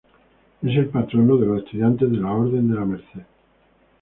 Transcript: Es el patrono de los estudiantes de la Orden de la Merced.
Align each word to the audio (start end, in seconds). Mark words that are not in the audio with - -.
Es 0.63 0.75
el 0.75 0.87
patrono 0.87 1.37
de 1.37 1.45
los 1.45 1.59
estudiantes 1.63 2.09
de 2.09 2.17
la 2.17 2.31
Orden 2.31 2.67
de 2.69 2.73
la 2.73 2.85
Merced. 2.85 3.21